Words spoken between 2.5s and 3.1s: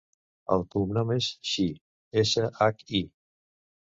hac, i.